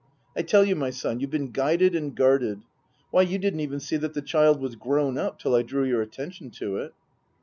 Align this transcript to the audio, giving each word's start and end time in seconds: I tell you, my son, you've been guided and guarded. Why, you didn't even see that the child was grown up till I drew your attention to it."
I 0.35 0.41
tell 0.41 0.65
you, 0.65 0.75
my 0.75 0.89
son, 0.89 1.19
you've 1.19 1.29
been 1.29 1.51
guided 1.51 1.93
and 1.95 2.15
guarded. 2.15 2.63
Why, 3.11 3.21
you 3.21 3.37
didn't 3.37 3.59
even 3.59 3.79
see 3.79 3.97
that 3.97 4.15
the 4.15 4.23
child 4.23 4.59
was 4.59 4.75
grown 4.75 5.15
up 5.15 5.37
till 5.37 5.53
I 5.53 5.61
drew 5.61 5.83
your 5.83 6.01
attention 6.01 6.49
to 6.57 6.77
it." 6.77 6.95